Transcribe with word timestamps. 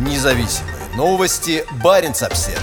Независимые 0.00 0.76
новости. 0.96 1.62
Барин 1.84 2.12
обсерва 2.12 2.58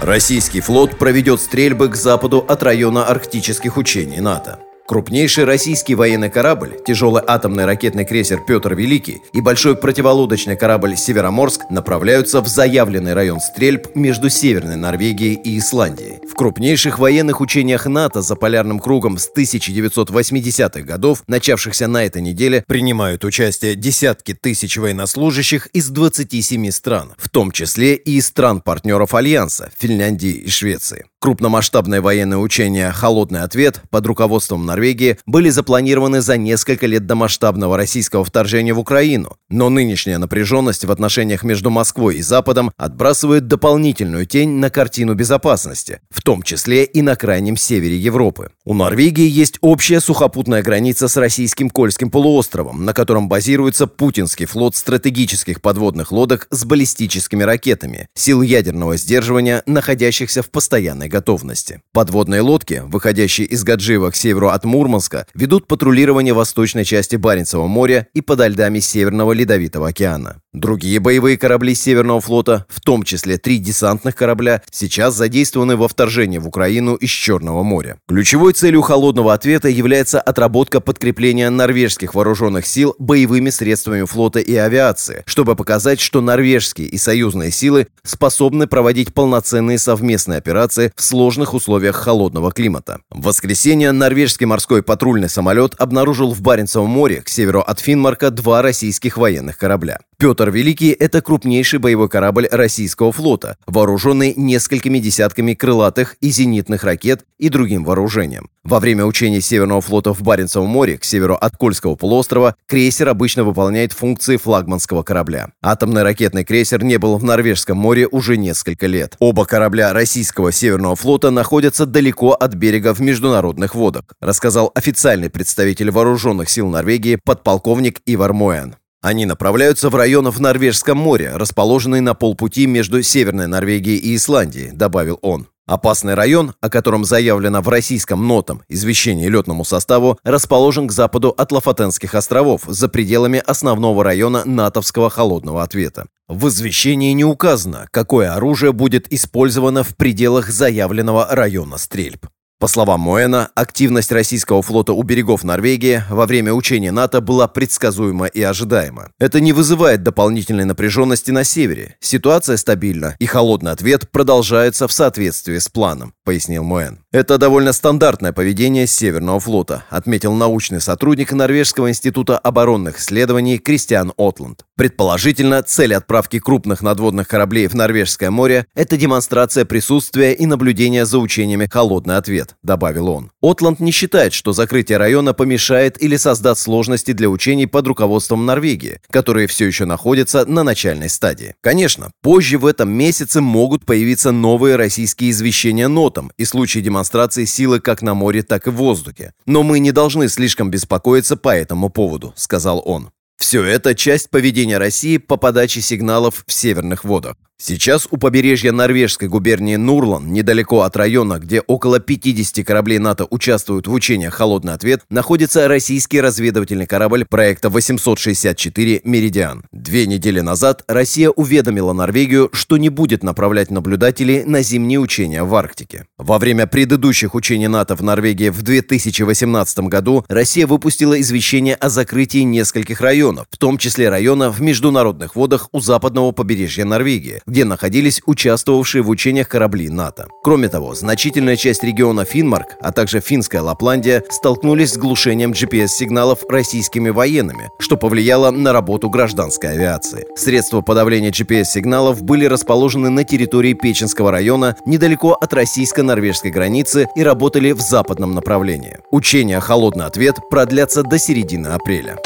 Российский 0.00 0.60
флот 0.60 0.96
проведет 0.96 1.40
стрельбы 1.40 1.88
к 1.88 1.96
западу 1.96 2.38
от 2.38 2.62
района 2.62 3.04
арктических 3.04 3.76
учений 3.76 4.20
НАТО. 4.20 4.60
Крупнейший 4.90 5.44
российский 5.44 5.94
военный 5.94 6.30
корабль, 6.30 6.76
тяжелый 6.84 7.22
атомный 7.24 7.64
ракетный 7.64 8.04
крейсер 8.04 8.40
«Петр 8.44 8.74
Великий» 8.74 9.22
и 9.32 9.40
большой 9.40 9.76
противолодочный 9.76 10.56
корабль 10.56 10.96
«Североморск» 10.96 11.60
направляются 11.70 12.40
в 12.40 12.48
заявленный 12.48 13.14
район 13.14 13.38
стрельб 13.38 13.94
между 13.94 14.28
Северной 14.28 14.74
Норвегией 14.74 15.34
и 15.34 15.60
Исландией. 15.60 16.18
В 16.28 16.34
крупнейших 16.34 16.98
военных 16.98 17.40
учениях 17.40 17.86
НАТО 17.86 18.20
за 18.20 18.34
полярным 18.34 18.80
кругом 18.80 19.16
с 19.18 19.30
1980-х 19.32 20.80
годов, 20.80 21.22
начавшихся 21.28 21.86
на 21.86 22.04
этой 22.04 22.20
неделе, 22.20 22.64
принимают 22.66 23.24
участие 23.24 23.76
десятки 23.76 24.34
тысяч 24.34 24.76
военнослужащих 24.76 25.68
из 25.68 25.88
27 25.90 26.68
стран, 26.72 27.12
в 27.16 27.28
том 27.28 27.52
числе 27.52 27.94
и 27.94 28.16
из 28.16 28.26
стран-партнеров 28.26 29.14
Альянса– 29.14 29.70
Финляндии 29.78 30.32
и 30.32 30.50
Швеции. 30.50 31.04
Крупномасштабное 31.20 32.00
военное 32.00 32.38
учение 32.38 32.90
«Холодный 32.90 33.42
ответ» 33.42 33.82
под 33.90 34.06
руководством 34.06 34.64
Норвегии 34.64 34.79
были 35.26 35.50
запланированы 35.50 36.20
за 36.20 36.36
несколько 36.36 36.86
лет 36.86 37.06
до 37.06 37.14
масштабного 37.14 37.76
российского 37.76 38.24
вторжения 38.24 38.74
в 38.74 38.78
Украину, 38.78 39.36
но 39.48 39.68
нынешняя 39.68 40.18
напряженность 40.18 40.84
в 40.84 40.90
отношениях 40.90 41.42
между 41.42 41.70
Москвой 41.70 42.16
и 42.16 42.22
Западом 42.22 42.72
отбрасывает 42.76 43.46
дополнительную 43.46 44.26
тень 44.26 44.50
на 44.50 44.70
картину 44.70 45.14
безопасности, 45.14 46.00
в 46.10 46.22
том 46.22 46.42
числе 46.42 46.84
и 46.84 47.02
на 47.02 47.16
крайнем 47.16 47.56
севере 47.56 47.96
Европы. 47.96 48.50
У 48.64 48.74
Норвегии 48.74 49.28
есть 49.28 49.58
общая 49.60 50.00
сухопутная 50.00 50.62
граница 50.62 51.08
с 51.08 51.16
российским 51.16 51.70
Кольским 51.70 52.10
полуостровом, 52.10 52.84
на 52.84 52.92
котором 52.92 53.28
базируется 53.28 53.86
путинский 53.86 54.46
флот 54.46 54.76
стратегических 54.76 55.60
подводных 55.60 56.12
лодок 56.12 56.46
с 56.50 56.64
баллистическими 56.64 57.42
ракетами, 57.42 58.08
сил 58.14 58.42
ядерного 58.42 58.96
сдерживания, 58.96 59.62
находящихся 59.66 60.42
в 60.42 60.50
постоянной 60.50 61.08
готовности. 61.08 61.82
Подводные 61.92 62.40
лодки, 62.40 62.82
выходящие 62.86 63.46
из 63.46 63.64
Гаджиева 63.64 64.10
к 64.10 64.16
северу 64.16 64.48
от 64.48 64.64
Мурманска, 64.70 65.26
ведут 65.34 65.66
патрулирование 65.66 66.32
восточной 66.32 66.84
части 66.84 67.16
Баренцева 67.16 67.66
моря 67.66 68.06
и 68.14 68.20
подо 68.20 68.46
льдами 68.46 68.78
Северного 68.78 69.32
Ледовитого 69.32 69.88
океана. 69.88 70.40
Другие 70.52 70.98
боевые 70.98 71.38
корабли 71.38 71.76
Северного 71.76 72.20
флота, 72.20 72.66
в 72.68 72.80
том 72.80 73.04
числе 73.04 73.38
три 73.38 73.58
десантных 73.58 74.16
корабля, 74.16 74.62
сейчас 74.72 75.14
задействованы 75.14 75.76
во 75.76 75.86
вторжении 75.86 76.38
в 76.38 76.48
Украину 76.48 76.96
из 76.96 77.10
Черного 77.10 77.62
моря. 77.62 77.98
Ключевой 78.08 78.52
целью 78.52 78.82
холодного 78.82 79.32
ответа 79.32 79.68
является 79.68 80.20
отработка 80.20 80.80
подкрепления 80.80 81.50
норвежских 81.50 82.16
вооруженных 82.16 82.66
сил 82.66 82.96
боевыми 82.98 83.50
средствами 83.50 84.04
флота 84.04 84.40
и 84.40 84.56
авиации, 84.56 85.22
чтобы 85.24 85.54
показать, 85.54 86.00
что 86.00 86.20
норвежские 86.20 86.88
и 86.88 86.98
союзные 86.98 87.52
силы 87.52 87.86
способны 88.02 88.66
проводить 88.66 89.14
полноценные 89.14 89.78
совместные 89.78 90.38
операции 90.38 90.92
в 90.96 91.02
сложных 91.02 91.54
условиях 91.54 91.94
холодного 91.94 92.50
климата. 92.50 92.98
В 93.10 93.22
воскресенье 93.22 93.92
норвежский 93.92 94.46
морской 94.46 94.82
патрульный 94.82 95.28
самолет 95.28 95.76
обнаружил 95.78 96.34
в 96.34 96.40
Баренцевом 96.40 96.90
море 96.90 97.22
к 97.22 97.28
северу 97.28 97.60
от 97.60 97.78
Финмарка 97.78 98.32
два 98.32 98.62
российских 98.62 99.16
военных 99.16 99.56
корабля. 99.56 100.00
Петр 100.20 100.50
Великий– 100.50 100.90
это 101.00 101.22
крупнейший 101.22 101.78
боевой 101.78 102.10
корабль 102.10 102.46
российского 102.52 103.10
флота, 103.10 103.56
вооруженный 103.66 104.34
несколькими 104.36 104.98
десятками 104.98 105.54
крылатых 105.54 106.16
и 106.20 106.28
зенитных 106.28 106.84
ракет 106.84 107.24
и 107.38 107.48
другим 107.48 107.84
вооружением. 107.84 108.50
Во 108.62 108.80
время 108.80 109.06
учений 109.06 109.40
Северного 109.40 109.80
флота 109.80 110.12
в 110.12 110.20
Баренцевом 110.20 110.68
море 110.68 110.98
к 110.98 111.04
северу 111.04 111.36
от 111.36 111.56
Кольского 111.56 111.94
полуострова 111.94 112.54
крейсер 112.68 113.08
обычно 113.08 113.44
выполняет 113.44 113.94
функции 113.94 114.36
флагманского 114.36 115.02
корабля. 115.02 115.52
Атомный 115.62 116.02
ракетный 116.02 116.44
крейсер 116.44 116.84
не 116.84 116.98
был 116.98 117.16
в 117.16 117.24
Норвежском 117.24 117.78
море 117.78 118.06
уже 118.06 118.36
несколько 118.36 118.88
лет. 118.88 119.16
Оба 119.20 119.46
корабля 119.46 119.94
российского 119.94 120.52
Северного 120.52 120.96
флота 120.96 121.30
находятся 121.30 121.86
далеко 121.86 122.32
от 122.32 122.52
берега 122.52 122.92
в 122.92 123.00
международных 123.00 123.74
водах, 123.74 124.04
рассказал 124.20 124.70
официальный 124.74 125.30
представитель 125.30 125.90
вооруженных 125.90 126.50
сил 126.50 126.68
Норвегии 126.68 127.18
подполковник 127.24 128.02
Ивар 128.04 128.34
Моян. 128.34 128.76
Они 129.02 129.24
направляются 129.24 129.88
в 129.88 129.94
район 129.94 130.28
в 130.28 130.40
Норвежском 130.40 130.98
море, 130.98 131.32
расположенный 131.34 132.02
на 132.02 132.14
полпути 132.14 132.66
между 132.66 133.02
Северной 133.02 133.46
Норвегией 133.46 133.96
и 133.96 134.14
Исландией, 134.14 134.72
добавил 134.72 135.18
он. 135.22 135.48
Опасный 135.66 136.14
район, 136.14 136.54
о 136.60 136.68
котором 136.68 137.04
заявлено 137.04 137.62
в 137.62 137.68
российском 137.68 138.26
нотом 138.26 138.62
извещении 138.68 139.28
летному 139.28 139.64
составу, 139.64 140.18
расположен 140.24 140.88
к 140.88 140.92
западу 140.92 141.30
от 141.30 141.52
Лафатенских 141.52 142.14
островов, 142.14 142.62
за 142.66 142.88
пределами 142.88 143.42
основного 143.46 144.04
района 144.04 144.42
натовского 144.44 145.08
холодного 145.08 145.62
ответа. 145.62 146.06
В 146.28 146.48
извещении 146.48 147.12
не 147.12 147.24
указано, 147.24 147.86
какое 147.92 148.34
оружие 148.34 148.72
будет 148.72 149.10
использовано 149.12 149.82
в 149.82 149.96
пределах 149.96 150.50
заявленного 150.50 151.28
района 151.30 151.78
стрельб. 151.78 152.26
По 152.60 152.68
словам 152.68 153.00
Моэна, 153.00 153.48
активность 153.54 154.12
российского 154.12 154.60
флота 154.60 154.92
у 154.92 155.02
берегов 155.02 155.44
Норвегии 155.44 156.02
во 156.10 156.26
время 156.26 156.52
учения 156.52 156.92
НАТО 156.92 157.22
была 157.22 157.48
предсказуема 157.48 158.26
и 158.26 158.42
ожидаема. 158.42 159.12
Это 159.18 159.40
не 159.40 159.54
вызывает 159.54 160.02
дополнительной 160.02 160.66
напряженности 160.66 161.30
на 161.30 161.42
севере. 161.42 161.96
Ситуация 162.00 162.58
стабильна, 162.58 163.16
и 163.18 163.24
холодный 163.24 163.72
ответ 163.72 164.10
продолжается 164.10 164.86
в 164.88 164.92
соответствии 164.92 165.56
с 165.56 165.70
планом, 165.70 166.12
пояснил 166.22 166.62
Моэн. 166.62 166.98
Это 167.12 167.38
довольно 167.38 167.72
стандартное 167.72 168.32
поведение 168.32 168.86
Северного 168.86 169.40
флота, 169.40 169.84
отметил 169.88 170.34
научный 170.34 170.82
сотрудник 170.82 171.32
Норвежского 171.32 171.88
института 171.88 172.36
оборонных 172.36 172.98
исследований 172.98 173.56
Кристиан 173.56 174.12
Отланд. 174.18 174.66
Предположительно, 174.76 175.62
цель 175.62 175.94
отправки 175.94 176.38
крупных 176.38 176.82
надводных 176.82 177.26
кораблей 177.26 177.68
в 177.68 177.74
Норвежское 177.74 178.30
море– 178.30 178.66
это 178.74 178.98
демонстрация 178.98 179.64
присутствия 179.64 180.34
и 180.34 180.44
наблюдения 180.44 181.06
за 181.06 181.18
учениями 181.18 181.66
«Холодный 181.70 182.16
ответ», 182.16 182.49
добавил 182.62 183.08
он. 183.08 183.30
Отланд 183.42 183.80
не 183.80 183.90
считает, 183.90 184.32
что 184.32 184.52
закрытие 184.52 184.98
района 184.98 185.34
помешает 185.34 186.00
или 186.02 186.16
создаст 186.16 186.62
сложности 186.62 187.12
для 187.12 187.28
учений 187.28 187.66
под 187.66 187.86
руководством 187.86 188.46
Норвегии, 188.46 189.00
которые 189.10 189.46
все 189.46 189.66
еще 189.66 189.84
находятся 189.84 190.44
на 190.46 190.62
начальной 190.62 191.08
стадии. 191.08 191.54
Конечно, 191.60 192.10
позже 192.22 192.58
в 192.58 192.66
этом 192.66 192.90
месяце 192.90 193.40
могут 193.40 193.84
появиться 193.86 194.32
новые 194.32 194.76
российские 194.76 195.30
извещения 195.30 195.88
нотам 195.88 196.32
и 196.36 196.44
случаи 196.44 196.80
демонстрации 196.80 197.44
силы 197.44 197.80
как 197.80 198.02
на 198.02 198.14
море, 198.14 198.42
так 198.42 198.66
и 198.66 198.70
в 198.70 198.74
воздухе. 198.74 199.32
Но 199.46 199.62
мы 199.62 199.78
не 199.78 199.92
должны 199.92 200.28
слишком 200.28 200.70
беспокоиться 200.70 201.36
по 201.36 201.54
этому 201.54 201.90
поводу, 201.90 202.32
сказал 202.36 202.82
он. 202.84 203.10
Все 203.40 203.64
это 203.64 203.94
часть 203.94 204.28
поведения 204.28 204.76
России 204.76 205.16
по 205.16 205.38
подаче 205.38 205.80
сигналов 205.80 206.44
в 206.46 206.52
северных 206.52 207.04
водах. 207.04 207.36
Сейчас 207.62 208.08
у 208.10 208.16
побережья 208.16 208.72
норвежской 208.72 209.28
губернии 209.28 209.76
Нурлан, 209.76 210.32
недалеко 210.32 210.80
от 210.80 210.96
района, 210.96 211.38
где 211.38 211.60
около 211.60 212.00
50 212.00 212.64
кораблей 212.64 212.98
НАТО 212.98 213.26
участвуют 213.28 213.86
в 213.86 213.92
учениях 213.92 214.32
«Холодный 214.32 214.72
ответ», 214.72 215.02
находится 215.10 215.68
российский 215.68 216.22
разведывательный 216.22 216.86
корабль 216.86 217.26
проекта 217.26 217.68
864 217.68 219.02
«Меридиан». 219.04 219.64
Две 219.72 220.06
недели 220.06 220.40
назад 220.40 220.84
Россия 220.88 221.28
уведомила 221.28 221.92
Норвегию, 221.92 222.48
что 222.54 222.78
не 222.78 222.88
будет 222.88 223.22
направлять 223.22 223.70
наблюдателей 223.70 224.42
на 224.44 224.62
зимние 224.62 224.98
учения 224.98 225.42
в 225.42 225.54
Арктике. 225.54 226.06
Во 226.16 226.38
время 226.38 226.66
предыдущих 226.66 227.34
учений 227.34 227.68
НАТО 227.68 227.94
в 227.94 228.00
Норвегии 228.00 228.48
в 228.48 228.62
2018 228.62 229.80
году 229.80 230.24
Россия 230.28 230.66
выпустила 230.66 231.20
извещение 231.20 231.74
о 231.74 231.90
закрытии 231.90 232.38
нескольких 232.38 233.02
районов, 233.02 233.48
в 233.50 233.58
том 233.58 233.76
числе 233.76 234.08
района 234.08 234.50
в 234.50 234.62
международных 234.62 235.36
водах 235.36 235.68
у 235.72 235.80
западного 235.80 236.32
побережья 236.32 236.86
Норвегии, 236.86 237.42
где 237.50 237.64
находились 237.64 238.22
участвовавшие 238.26 239.02
в 239.02 239.08
учениях 239.08 239.48
корабли 239.48 239.88
НАТО. 239.88 240.28
Кроме 240.42 240.68
того, 240.68 240.94
значительная 240.94 241.56
часть 241.56 241.82
региона 241.82 242.24
Финмарк, 242.24 242.76
а 242.80 242.92
также 242.92 243.20
финская 243.20 243.60
Лапландия 243.60 244.22
столкнулись 244.30 244.92
с 244.92 244.96
глушением 244.96 245.50
GPS-сигналов 245.50 246.44
российскими 246.48 247.10
военными, 247.10 247.70
что 247.78 247.96
повлияло 247.96 248.50
на 248.52 248.72
работу 248.72 249.10
гражданской 249.10 249.72
авиации. 249.72 250.26
Средства 250.36 250.80
подавления 250.80 251.30
GPS-сигналов 251.30 252.22
были 252.22 252.44
расположены 252.44 253.10
на 253.10 253.24
территории 253.24 253.74
Печенского 253.74 254.30
района 254.30 254.76
недалеко 254.86 255.32
от 255.32 255.52
российско-норвежской 255.52 256.52
границы 256.52 257.08
и 257.16 257.22
работали 257.24 257.72
в 257.72 257.80
западном 257.80 258.32
направлении. 258.32 258.98
Учения 259.10 259.58
«Холодный 259.58 260.06
ответ» 260.06 260.36
продлятся 260.50 261.02
до 261.02 261.18
середины 261.18 261.68
апреля. 261.68 262.16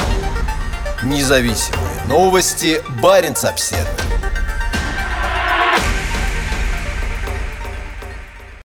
Независимые 1.03 2.05
новости. 2.09 2.83
Барин 3.03 3.35
обседный. 3.43 4.14